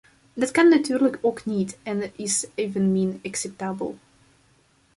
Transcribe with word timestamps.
Dat 0.33 0.51
kan 0.51 0.69
natuurlijk 0.69 1.17
ook 1.21 1.45
niet 1.45 1.77
en 1.83 2.17
is 2.17 2.47
evenmin 2.55 3.19
acceptabel. 3.23 3.97